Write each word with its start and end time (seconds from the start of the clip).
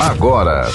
agora. 0.00 0.66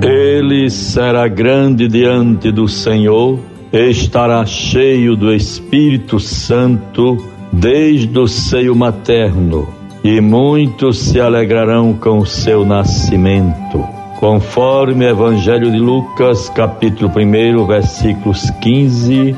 Ele 0.00 0.70
será 0.70 1.26
grande 1.26 1.88
diante 1.88 2.52
do 2.52 2.68
Senhor, 2.68 3.40
estará 3.72 4.46
cheio 4.46 5.16
do 5.16 5.32
Espírito 5.34 6.20
Santo 6.20 7.18
desde 7.52 8.18
o 8.18 8.26
seio 8.26 8.74
materno, 8.76 9.77
e 10.02 10.20
muitos 10.20 10.98
se 10.98 11.20
alegrarão 11.20 11.94
com 11.94 12.18
o 12.18 12.26
seu 12.26 12.64
nascimento. 12.64 13.84
Conforme 14.18 15.04
o 15.04 15.08
Evangelho 15.08 15.70
de 15.70 15.78
Lucas, 15.78 16.48
capítulo 16.48 17.10
1, 17.10 17.66
versículos 17.66 18.50
15 18.62 19.36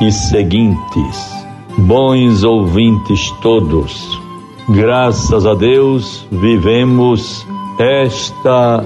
e 0.00 0.12
seguintes. 0.12 1.36
Bons 1.78 2.42
ouvintes 2.42 3.30
todos, 3.42 4.20
graças 4.68 5.46
a 5.46 5.54
Deus 5.54 6.26
vivemos 6.32 7.46
esta 7.78 8.84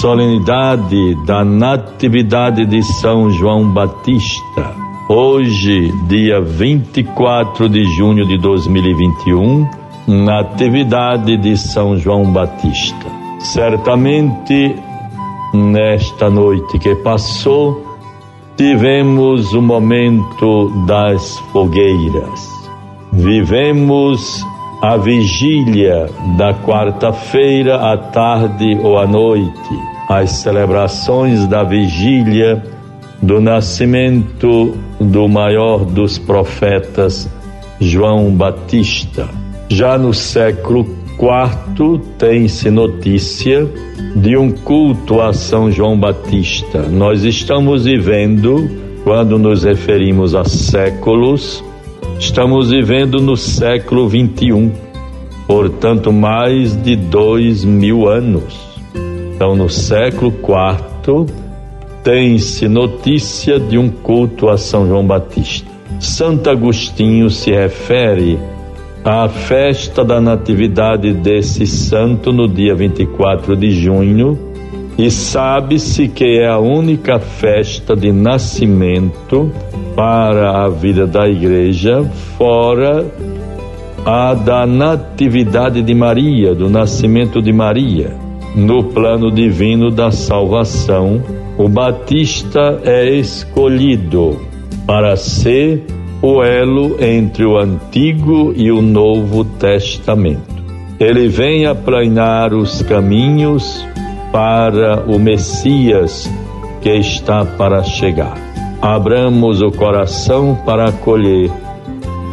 solenidade 0.00 1.14
da 1.24 1.44
Natividade 1.44 2.66
de 2.66 2.82
São 2.82 3.30
João 3.30 3.72
Batista. 3.72 4.74
Hoje, 5.08 5.92
dia 6.06 6.40
24 6.40 7.68
de 7.68 7.84
junho 7.96 8.26
de 8.26 8.38
2021, 8.38 9.79
Natividade 10.10 11.36
de 11.36 11.56
São 11.56 11.96
João 11.96 12.32
Batista. 12.32 13.06
Certamente, 13.38 14.74
nesta 15.54 16.28
noite 16.28 16.80
que 16.80 16.96
passou, 16.96 17.96
tivemos 18.56 19.52
o 19.52 19.62
momento 19.62 20.68
das 20.84 21.38
fogueiras. 21.52 22.40
Vivemos 23.12 24.44
a 24.82 24.96
vigília 24.96 26.10
da 26.36 26.54
quarta-feira 26.54 27.76
à 27.76 27.96
tarde 27.96 28.80
ou 28.82 28.98
à 28.98 29.06
noite, 29.06 29.78
as 30.08 30.32
celebrações 30.32 31.46
da 31.46 31.62
vigília 31.62 32.60
do 33.22 33.40
nascimento 33.40 34.76
do 34.98 35.28
maior 35.28 35.84
dos 35.84 36.18
profetas, 36.18 37.30
João 37.78 38.32
Batista. 38.32 39.39
Já 39.70 39.96
no 39.96 40.12
século 40.12 40.86
IV 41.18 42.00
tem-se 42.18 42.70
notícia 42.70 43.66
de 44.14 44.36
um 44.36 44.50
culto 44.50 45.22
a 45.22 45.32
São 45.32 45.70
João 45.70 45.98
Batista. 45.98 46.82
Nós 46.82 47.24
estamos 47.24 47.86
vivendo, 47.86 48.70
quando 49.02 49.38
nos 49.38 49.64
referimos 49.64 50.34
a 50.34 50.44
séculos, 50.44 51.64
Estamos 52.20 52.70
vivendo 52.70 53.18
no 53.18 53.34
século 53.34 54.06
21, 54.06 54.70
portanto, 55.46 56.12
mais 56.12 56.76
de 56.76 56.94
dois 56.94 57.64
mil 57.64 58.06
anos. 58.06 58.78
Então, 59.34 59.56
no 59.56 59.70
século 59.70 60.30
IV, 60.30 61.32
tem-se 62.04 62.68
notícia 62.68 63.58
de 63.58 63.78
um 63.78 63.88
culto 63.88 64.50
a 64.50 64.58
São 64.58 64.86
João 64.86 65.06
Batista. 65.06 65.66
Santo 65.98 66.50
Agostinho 66.50 67.30
se 67.30 67.52
refere 67.52 68.38
à 69.04 69.28
festa 69.28 70.04
da 70.04 70.20
Natividade 70.20 71.12
desse 71.12 71.66
santo 71.66 72.32
no 72.32 72.46
dia 72.46 72.74
24 72.74 73.56
de 73.56 73.70
junho 73.70 74.38
e 74.98 75.10
sabe-se 75.10 76.08
que 76.08 76.40
é 76.40 76.46
a 76.46 76.58
única 76.58 77.18
festa 77.18 77.96
de 77.96 78.12
nascimento 78.12 79.50
para 79.96 80.64
a 80.64 80.68
vida 80.68 81.06
da 81.06 81.26
igreja, 81.26 82.04
fora 82.36 83.06
a 84.04 84.34
da 84.34 84.66
Natividade 84.66 85.82
de 85.82 85.94
Maria, 85.94 86.54
do 86.54 86.68
nascimento 86.68 87.40
de 87.40 87.52
Maria. 87.52 88.14
No 88.54 88.84
plano 88.84 89.30
divino 89.30 89.90
da 89.90 90.10
salvação, 90.10 91.22
o 91.56 91.68
Batista 91.68 92.80
é 92.84 93.08
escolhido 93.08 94.38
para 94.86 95.16
ser 95.16 95.84
o 96.22 96.42
elo 96.42 97.02
entre 97.02 97.46
o 97.46 97.56
Antigo 97.56 98.52
e 98.54 98.70
o 98.70 98.82
Novo 98.82 99.44
Testamento. 99.44 100.60
Ele 100.98 101.28
vem 101.28 101.64
aplanar 101.64 102.52
os 102.52 102.82
caminhos 102.82 103.86
para 104.30 105.02
o 105.06 105.18
Messias 105.18 106.30
que 106.82 106.90
está 106.90 107.44
para 107.44 107.82
chegar. 107.82 108.36
Abramos 108.82 109.62
o 109.62 109.70
coração 109.70 110.58
para 110.64 110.90
acolher 110.90 111.50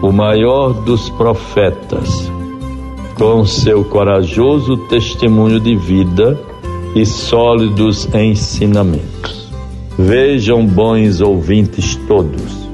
o 0.01 0.11
maior 0.11 0.73
dos 0.73 1.09
profetas, 1.11 2.31
com 3.15 3.45
seu 3.45 3.83
corajoso 3.85 4.77
testemunho 4.87 5.59
de 5.59 5.75
vida 5.75 6.39
e 6.93 7.05
sólidos 7.05 8.07
ensinamentos. 8.13 9.49
Vejam, 9.97 10.65
bons 10.65 11.21
ouvintes 11.21 11.95
todos, 12.07 12.66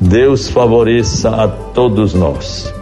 Deus 0.00 0.48
favoreça 0.48 1.30
a 1.30 1.48
todos 1.48 2.14
nós. 2.14 2.72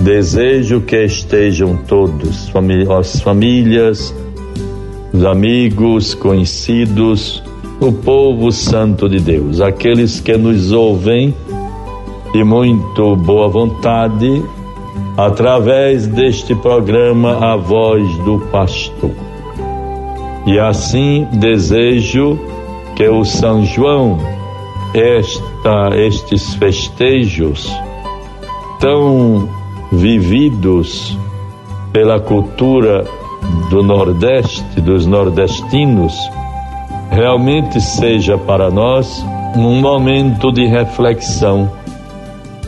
Desejo 0.00 0.80
que 0.80 1.04
estejam 1.04 1.76
todos, 1.76 2.50
as 2.98 3.20
famílias, 3.20 4.14
os 5.12 5.24
amigos, 5.24 6.14
conhecidos, 6.14 7.42
o 7.80 7.92
povo 7.92 8.50
santo 8.50 9.08
de 9.08 9.20
Deus, 9.20 9.60
aqueles 9.60 10.20
que 10.20 10.36
nos 10.36 10.72
ouvem 10.72 11.34
de 12.32 12.44
muito 12.44 13.16
boa 13.16 13.48
vontade 13.48 14.42
através 15.16 16.06
deste 16.06 16.54
programa 16.54 17.52
A 17.52 17.56
Voz 17.56 18.08
do 18.18 18.38
Pastor. 18.50 19.10
E 20.46 20.58
assim 20.58 21.26
desejo 21.32 22.38
que 22.96 23.06
o 23.08 23.24
São 23.24 23.64
João, 23.64 24.18
esta, 24.94 25.90
estes 25.96 26.54
festejos 26.54 27.70
tão 28.80 29.48
vividos 29.92 31.16
pela 31.92 32.20
cultura 32.20 33.04
do 33.68 33.82
Nordeste, 33.82 34.80
dos 34.80 35.06
nordestinos, 35.06 36.14
realmente 37.10 37.80
seja 37.80 38.38
para 38.38 38.70
nós 38.70 39.24
um 39.56 39.80
momento 39.80 40.52
de 40.52 40.66
reflexão. 40.66 41.70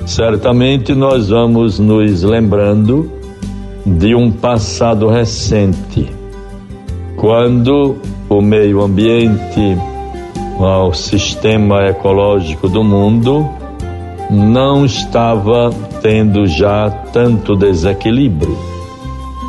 Certamente 0.05 0.95
nós 0.95 1.29
vamos 1.29 1.79
nos 1.79 2.23
lembrando 2.23 3.11
de 3.87 4.15
um 4.15 4.31
passado 4.31 5.09
recente, 5.09 6.09
quando 7.17 7.97
o 8.29 8.41
meio 8.41 8.83
ambiente, 8.83 9.79
o 10.59 10.93
sistema 10.93 11.87
ecológico 11.87 12.69
do 12.69 12.85
mundo 12.85 13.49
não 14.31 14.85
estava 14.85 15.71
tendo 16.01 16.47
já 16.47 16.91
tanto 17.13 17.57
desequilíbrio. 17.57 18.57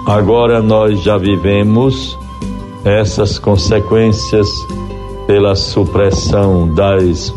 Agora 0.05 0.61
nós 0.61 1.01
já 1.01 1.17
vivemos 1.17 2.17
essas 2.83 3.39
consequências 3.39 4.47
pela 5.25 5.55
supressão 5.55 6.73
das 6.73 7.33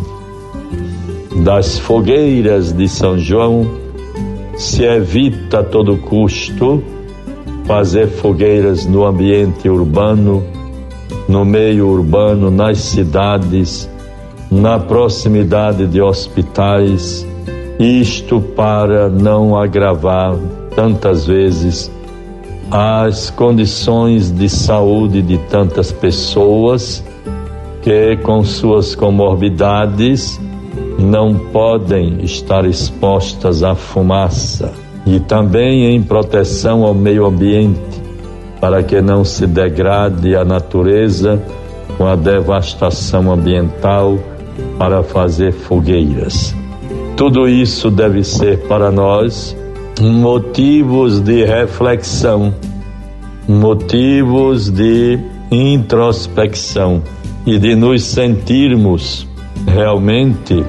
das 1.37 1.79
fogueiras 1.79 2.73
de 2.73 2.89
São 2.89 3.19
João, 3.19 3.71
se 4.57 4.83
evita 4.85 5.61
a 5.61 5.63
todo 5.63 5.97
custo 5.99 6.83
fazer 7.67 8.09
fogueiras 8.09 8.87
no 8.87 9.05
ambiente 9.05 9.69
urbano, 9.69 10.43
no 11.29 11.45
meio 11.45 11.89
urbano, 11.89 12.51
nas 12.51 12.79
cidades, 12.79 13.89
na 14.51 14.79
proximidade 14.79 15.87
de 15.87 16.01
hospitais, 16.01 17.27
isto 17.79 18.41
para 18.41 19.09
não 19.09 19.57
agravar 19.57 20.37
tantas 20.75 21.27
vezes 21.27 21.91
as 22.71 23.31
condições 23.31 24.31
de 24.31 24.49
saúde 24.49 25.23
de 25.23 25.39
tantas 25.39 25.93
pessoas 25.93 27.05
que, 27.83 28.17
com 28.19 28.43
suas 28.43 28.95
comorbidades, 28.95 30.41
não 30.99 31.35
podem 31.35 32.25
estar 32.25 32.65
expostas 32.65 33.63
à 33.63 33.75
fumaça. 33.75 34.73
E 35.07 35.21
também 35.21 35.95
em 35.95 36.03
proteção 36.03 36.83
ao 36.83 36.93
meio 36.93 37.27
ambiente, 37.27 38.03
para 38.67 38.83
que 38.83 39.01
não 39.01 39.25
se 39.25 39.47
degrade 39.47 40.35
a 40.35 40.45
natureza 40.45 41.41
com 41.97 42.05
a 42.05 42.17
devastação 42.17 43.33
ambiental 43.33 44.19
para 44.77 45.05
fazer 45.05 45.53
fogueiras. 45.53 46.53
Tudo 47.17 47.49
isso 47.49 47.93
deve 47.93 48.25
ser 48.25 48.67
para 48.67 48.91
nós 48.91 49.57
motivos 50.01 51.21
de 51.21 51.45
reflexão, 51.45 52.53
motivos 53.47 54.69
de 54.69 55.17
introspecção 55.49 57.05
e 57.47 57.61
de 57.61 57.77
nos 57.77 58.03
sentirmos 58.03 59.29
realmente 59.65 60.65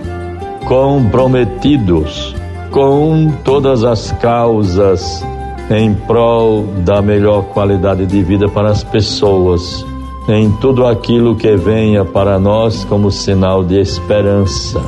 comprometidos 0.67 2.35
com 2.69 3.33
todas 3.44 3.83
as 3.83 4.11
causas 4.21 5.25
em 5.69 5.93
prol 5.93 6.65
da 6.85 7.01
melhor 7.01 7.43
qualidade 7.45 8.05
de 8.05 8.23
vida 8.23 8.47
para 8.47 8.69
as 8.69 8.83
pessoas, 8.83 9.85
em 10.29 10.51
tudo 10.61 10.85
aquilo 10.85 11.35
que 11.35 11.55
venha 11.55 12.05
para 12.05 12.39
nós 12.39 12.85
como 12.85 13.11
sinal 13.11 13.63
de 13.63 13.79
esperança. 13.79 14.81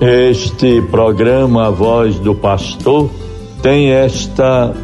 Este 0.00 0.80
programa 0.82 1.66
A 1.66 1.70
Voz 1.70 2.18
do 2.18 2.34
Pastor 2.34 3.10
tem 3.62 3.90
esta 3.90 4.74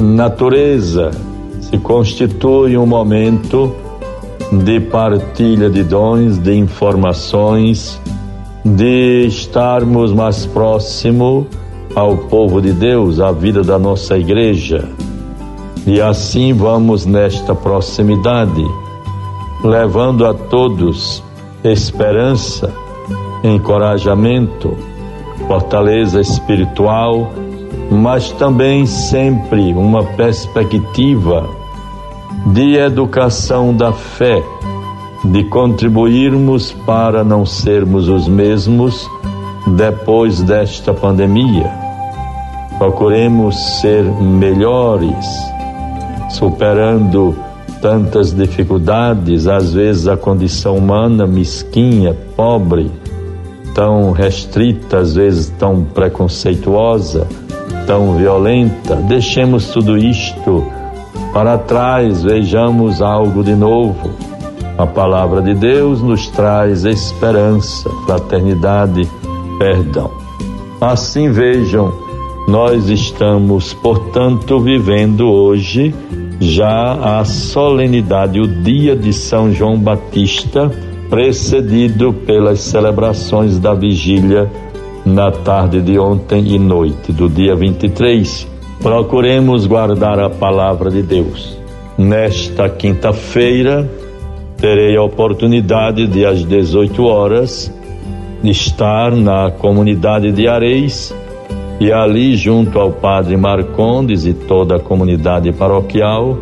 natureza, 0.00 1.10
se 1.60 1.78
constitui 1.78 2.76
um 2.76 2.86
momento 2.86 3.72
de 4.52 4.80
partilha 4.80 5.68
de 5.68 5.82
dons, 5.82 6.38
de 6.38 6.54
informações, 6.54 8.00
de 8.64 9.26
estarmos 9.26 10.12
mais 10.12 10.46
próximo 10.46 11.46
ao 11.96 12.14
povo 12.14 12.60
de 12.60 12.74
Deus, 12.74 13.20
à 13.20 13.32
vida 13.32 13.62
da 13.62 13.78
nossa 13.78 14.18
igreja. 14.18 14.86
E 15.86 15.98
assim 15.98 16.52
vamos 16.52 17.06
nesta 17.06 17.54
proximidade, 17.54 18.62
levando 19.64 20.26
a 20.26 20.34
todos 20.34 21.24
esperança, 21.64 22.70
encorajamento, 23.42 24.76
fortaleza 25.48 26.20
espiritual, 26.20 27.32
mas 27.90 28.30
também 28.32 28.84
sempre 28.84 29.72
uma 29.72 30.04
perspectiva 30.04 31.48
de 32.52 32.76
educação 32.76 33.74
da 33.74 33.90
fé, 33.90 34.42
de 35.24 35.44
contribuirmos 35.44 36.72
para 36.84 37.24
não 37.24 37.46
sermos 37.46 38.06
os 38.06 38.28
mesmos 38.28 39.08
depois 39.66 40.42
desta 40.42 40.92
pandemia 40.92 41.85
Procuremos 42.78 43.80
ser 43.80 44.04
melhores, 44.04 45.26
superando 46.30 47.34
tantas 47.80 48.34
dificuldades, 48.34 49.46
às 49.46 49.72
vezes 49.72 50.06
a 50.08 50.16
condição 50.16 50.76
humana 50.76 51.26
mesquinha, 51.26 52.14
pobre, 52.36 52.90
tão 53.74 54.10
restrita, 54.10 54.98
às 54.98 55.14
vezes 55.14 55.48
tão 55.58 55.84
preconceituosa, 55.84 57.26
tão 57.86 58.16
violenta. 58.16 58.96
Deixemos 58.96 59.68
tudo 59.68 59.96
isto 59.96 60.64
para 61.32 61.58
trás, 61.58 62.22
vejamos 62.22 63.00
algo 63.00 63.42
de 63.42 63.54
novo. 63.54 64.10
A 64.76 64.86
palavra 64.86 65.40
de 65.40 65.54
Deus 65.54 66.02
nos 66.02 66.28
traz 66.28 66.84
esperança, 66.84 67.88
fraternidade, 68.04 69.08
perdão. 69.58 70.10
Assim 70.80 71.30
vejam 71.30 72.05
nós 72.46 72.88
estamos, 72.88 73.74
portanto, 73.74 74.60
vivendo 74.60 75.28
hoje 75.28 75.92
já 76.40 77.18
a 77.18 77.24
solenidade, 77.24 78.38
o 78.38 78.46
dia 78.46 78.94
de 78.94 79.12
São 79.12 79.52
João 79.52 79.76
Batista, 79.76 80.70
precedido 81.10 82.12
pelas 82.12 82.60
celebrações 82.60 83.58
da 83.58 83.74
vigília 83.74 84.48
na 85.04 85.30
tarde 85.30 85.80
de 85.80 85.98
ontem 85.98 86.54
e 86.54 86.58
noite, 86.58 87.12
do 87.12 87.28
dia 87.28 87.56
23. 87.56 88.46
Procuremos 88.80 89.66
guardar 89.66 90.20
a 90.20 90.30
palavra 90.30 90.90
de 90.90 91.02
Deus. 91.02 91.58
Nesta 91.98 92.68
quinta-feira, 92.68 93.90
terei 94.56 94.96
a 94.96 95.02
oportunidade 95.02 96.06
de, 96.06 96.24
às 96.24 96.44
18 96.44 97.04
horas, 97.04 97.72
estar 98.44 99.10
na 99.12 99.50
comunidade 99.50 100.30
de 100.30 100.46
Areis 100.46 101.12
e 101.78 101.92
ali, 101.92 102.36
junto 102.36 102.78
ao 102.78 102.90
padre 102.90 103.36
Marcondes 103.36 104.24
e 104.24 104.32
toda 104.32 104.76
a 104.76 104.80
comunidade 104.80 105.52
paroquial, 105.52 106.36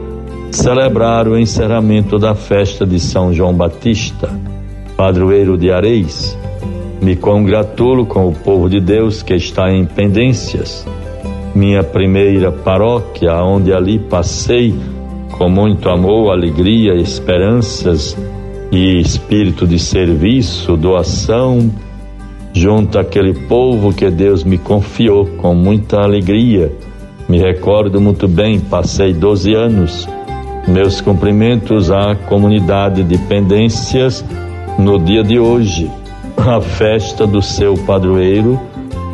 celebrar 0.51 1.27
o 1.27 1.37
encerramento 1.37 2.19
da 2.19 2.35
festa 2.35 2.87
de 2.87 3.01
São 3.01 3.33
João 3.33 3.53
Batista, 3.53 4.31
padroeiro 4.97 5.59
de 5.59 5.73
Areis. 5.73 6.39
Me 7.03 7.17
congratulo 7.17 8.07
com 8.07 8.29
o 8.29 8.33
povo 8.33 8.71
de 8.71 8.81
Deus 8.81 9.23
que 9.23 9.35
está 9.35 9.71
em 9.71 9.85
pendências. 9.85 10.87
Minha 11.55 11.83
primeira 11.83 12.53
paróquia, 12.53 13.35
onde 13.43 13.73
ali 13.73 13.99
passei 13.99 14.75
com 15.33 15.49
muito 15.49 15.89
amor, 15.89 16.31
alegria, 16.31 16.95
esperanças 16.95 18.17
e 18.71 19.01
espírito 19.01 19.67
de 19.67 19.79
serviço, 19.79 20.77
doação, 20.77 21.71
junto 22.55 22.99
àquele 22.99 23.35
povo 23.35 23.93
que 23.93 24.09
Deus 24.09 24.45
me 24.45 24.57
confiou 24.57 25.27
com 25.27 25.55
muita 25.55 25.99
alegria. 26.01 26.73
Me 27.29 27.39
recordo 27.39 28.01
muito 28.01 28.29
bem, 28.29 28.61
passei 28.61 29.13
12 29.13 29.53
anos. 29.53 30.09
Meus 30.69 31.01
cumprimentos 31.01 31.91
à 31.91 32.15
comunidade 32.15 33.03
de 33.03 33.19
pendências 33.19 34.25
no 34.79 34.99
dia 34.99 35.23
de 35.23 35.39
hoje, 35.39 35.91
a 36.37 36.61
festa 36.61 37.27
do 37.27 37.43
seu 37.43 37.75
padroeiro, 37.75 38.59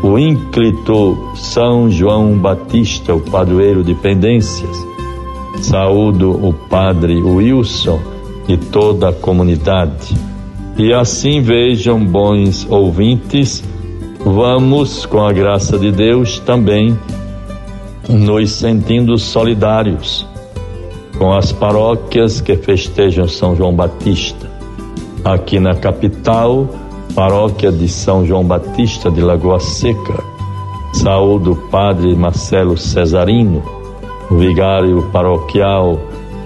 o 0.03 0.19
ínclito 0.19 1.33
São 1.35 1.91
João 1.91 2.39
Batista, 2.39 3.15
o 3.15 3.21
padroeiro 3.21 3.83
de 3.83 3.95
pendências. 3.95 4.77
Saúdo 5.63 6.31
o 6.31 6.53
padre 6.53 7.21
Wilson 7.21 8.01
e 8.49 8.57
toda 8.57 9.11
a 9.11 9.13
comunidade. 9.13 10.30
E 10.83 10.95
assim 10.95 11.43
vejam, 11.43 12.03
bons 12.03 12.67
ouvintes, 12.71 13.63
vamos, 14.25 15.05
com 15.05 15.21
a 15.21 15.31
graça 15.31 15.79
de 15.79 15.93
Deus, 15.93 16.39
também 16.39 16.99
nos 18.09 18.53
sentindo 18.53 19.19
solidários 19.19 20.27
com 21.19 21.35
as 21.35 21.53
paróquias 21.53 22.41
que 22.41 22.57
festejam 22.57 23.29
São 23.29 23.55
João 23.55 23.75
Batista. 23.75 24.51
Aqui 25.23 25.61
na 25.61 25.75
capital, 25.75 26.67
paróquia 27.15 27.71
de 27.71 27.87
São 27.87 28.25
João 28.25 28.43
Batista 28.43 29.11
de 29.11 29.21
Lagoa 29.21 29.61
Seca. 29.61 30.25
Saúdo 30.95 31.53
o 31.53 31.57
padre 31.69 32.17
Marcelo 32.17 32.79
Cesarino, 32.79 33.63
o 34.31 34.37
vigário 34.37 35.03
paroquial, 35.13 36.01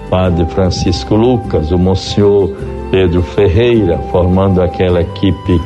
padre 0.09 0.45
Francisco 0.47 1.15
Lucas, 1.15 1.71
o 1.71 1.77
monsenhor 1.77 2.51
Pedro 2.95 3.21
Ferreira, 3.23 3.97
formando 4.09 4.61
aquela 4.61 5.01
equipe 5.01 5.59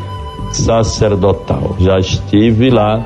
sacerdotal. 0.52 1.76
Já 1.80 2.00
estive 2.00 2.72
lá 2.72 3.06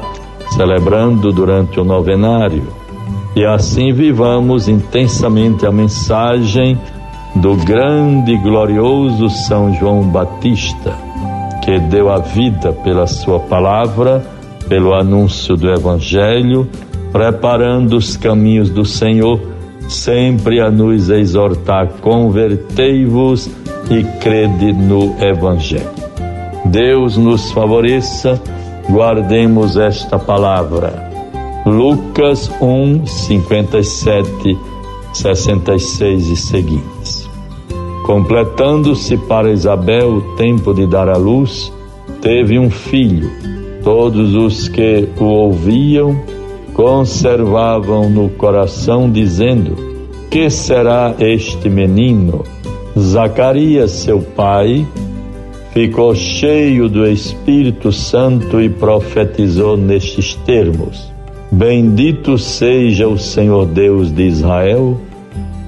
celebrando 0.55 1.33
durante 1.33 1.77
o 1.77 1.83
novenário. 1.83 2.63
E 3.35 3.43
assim 3.43 3.91
vivamos 3.91 4.69
intensamente 4.69 5.65
a 5.65 5.73
mensagem 5.73 6.79
do 7.35 7.53
grande 7.65 8.31
e 8.31 8.37
glorioso 8.37 9.29
São 9.29 9.73
João 9.73 10.03
Batista, 10.03 10.97
que 11.61 11.77
deu 11.77 12.09
a 12.09 12.19
vida 12.19 12.71
pela 12.71 13.05
sua 13.05 13.41
palavra, 13.41 14.25
pelo 14.69 14.93
anúncio 14.93 15.57
do 15.57 15.69
Evangelho, 15.69 16.65
preparando 17.11 17.97
os 17.97 18.15
caminhos 18.15 18.69
do 18.69 18.85
Senhor, 18.85 19.37
sempre 19.87 20.59
a 20.59 20.69
nos 20.69 21.09
exortar: 21.09 21.87
convertei-vos 22.01 23.49
e 23.89 24.03
crede 24.19 24.73
no 24.73 25.15
Evangelho. 25.19 25.89
Deus 26.65 27.17
nos 27.17 27.51
favoreça, 27.51 28.41
guardemos 28.89 29.77
esta 29.77 30.17
palavra. 30.17 31.11
Lucas 31.65 32.51
1, 32.61 33.05
57, 33.05 34.57
66 35.13 36.27
e 36.27 36.35
seguintes. 36.35 37.29
Completando-se 38.05 39.15
para 39.15 39.51
Isabel 39.51 40.15
o 40.15 40.35
tempo 40.35 40.73
de 40.73 40.85
dar 40.85 41.07
à 41.07 41.15
luz, 41.15 41.71
teve 42.21 42.59
um 42.59 42.69
filho. 42.69 43.29
Todos 43.83 44.33
os 44.35 44.67
que 44.67 45.07
o 45.19 45.25
ouviam 45.25 46.21
conservavam 46.73 48.09
no 48.09 48.29
coração, 48.29 49.09
dizendo: 49.09 49.75
Que 50.29 50.49
será 50.49 51.15
este 51.19 51.69
menino? 51.69 52.43
Zacarias, 52.97 53.91
seu 53.91 54.19
pai, 54.19 54.85
ficou 55.71 56.13
cheio 56.13 56.87
do 56.87 57.07
Espírito 57.07 57.91
Santo 57.91 58.61
e 58.61 58.69
profetizou 58.69 59.77
nestes 59.77 60.35
termos: 60.45 61.11
Bendito 61.51 62.37
seja 62.37 63.07
o 63.07 63.17
Senhor 63.17 63.65
Deus 63.65 64.11
de 64.11 64.23
Israel, 64.23 64.97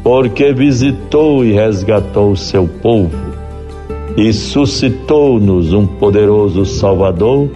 porque 0.04 0.54
visitou 0.54 1.44
e 1.44 1.52
resgatou 1.52 2.32
o 2.32 2.38
seu 2.38 2.68
povo 2.68 3.36
e 4.18 4.32
suscitou-nos 4.32 5.74
um 5.74 5.86
poderoso 5.86 6.66
Salvador 6.66 7.50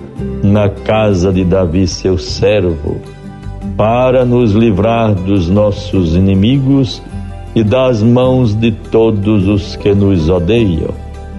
na 0.43 0.67
casa 0.67 1.31
de 1.31 1.45
Davi, 1.45 1.87
seu 1.87 2.17
servo 2.17 2.99
para 3.79 4.25
nos 4.25 4.51
livrar 4.51 5.15
dos 5.15 5.48
nossos 5.48 6.13
inimigos 6.13 7.01
e 7.55 7.63
das 7.63 8.03
mãos 8.03 8.53
de 8.53 8.74
todos 8.74 9.48
os 9.48 9.77
que 9.77 9.95
nos 9.95 10.27
odeiam. 10.27 10.89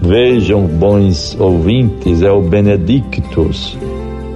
Vejam, 0.00 0.62
bons 0.62 1.36
ouvintes, 1.38 2.22
é 2.22 2.32
o 2.32 2.40
Benedictus, 2.40 3.76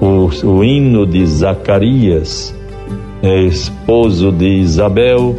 o, 0.02 0.28
o 0.46 0.62
hino 0.62 1.06
de 1.06 1.24
Zacarias, 1.24 2.54
é 3.22 3.40
esposo 3.44 4.30
de 4.30 4.48
Isabel, 4.48 5.38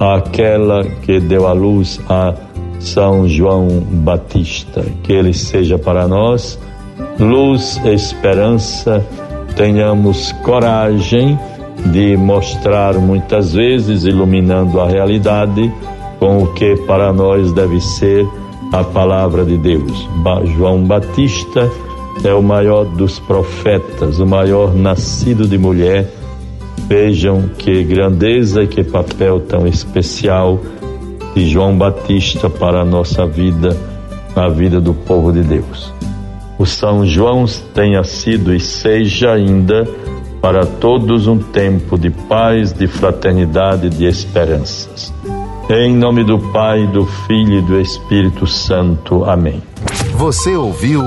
aquela 0.00 0.82
que 1.02 1.20
deu 1.20 1.46
à 1.46 1.52
luz 1.52 2.00
a 2.08 2.34
São 2.80 3.28
João 3.28 3.68
Batista. 3.68 4.84
Que 5.04 5.12
ele 5.12 5.32
seja 5.32 5.78
para 5.78 6.08
nós 6.08 6.58
luz, 7.20 7.80
esperança, 7.84 9.00
tenhamos 9.54 10.32
coragem 10.42 11.38
de 11.84 12.16
mostrar 12.16 12.94
muitas 12.94 13.52
vezes, 13.52 14.04
iluminando 14.04 14.80
a 14.80 14.88
realidade, 14.88 15.72
com 16.18 16.42
o 16.42 16.52
que 16.54 16.76
para 16.86 17.12
nós 17.12 17.52
deve 17.52 17.80
ser 17.80 18.26
a 18.72 18.82
palavra 18.82 19.44
de 19.44 19.56
Deus. 19.56 20.08
João 20.56 20.82
Batista 20.84 21.70
é 22.24 22.32
o 22.32 22.42
maior 22.42 22.84
dos 22.84 23.18
profetas, 23.18 24.18
o 24.18 24.26
maior 24.26 24.74
nascido 24.74 25.46
de 25.46 25.58
mulher. 25.58 26.08
Vejam 26.88 27.50
que 27.56 27.82
grandeza 27.84 28.62
e 28.62 28.66
que 28.66 28.82
papel 28.82 29.40
tão 29.40 29.66
especial 29.66 30.60
de 31.34 31.48
João 31.48 31.76
Batista 31.76 32.48
para 32.48 32.80
a 32.80 32.84
nossa 32.84 33.26
vida, 33.26 33.76
a 34.34 34.48
vida 34.48 34.80
do 34.80 34.94
povo 34.94 35.32
de 35.32 35.42
Deus. 35.42 35.92
O 36.58 36.64
São 36.64 37.04
João 37.04 37.46
tenha 37.74 38.04
sido 38.04 38.54
e 38.54 38.60
seja 38.60 39.32
ainda 39.32 39.86
para 40.44 40.66
todos 40.66 41.26
um 41.26 41.38
tempo 41.38 41.96
de 41.96 42.10
paz, 42.10 42.70
de 42.70 42.86
fraternidade, 42.86 43.88
de 43.88 44.04
esperanças. 44.04 45.10
Em 45.70 45.96
nome 45.96 46.22
do 46.22 46.38
Pai, 46.38 46.86
do 46.86 47.06
Filho 47.06 47.60
e 47.60 47.62
do 47.62 47.80
Espírito 47.80 48.46
Santo. 48.46 49.24
Amém. 49.24 49.62
Você 50.18 50.54
ouviu 50.54 51.02